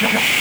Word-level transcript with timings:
Quack, 0.00 0.39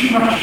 Krishna 0.00 0.39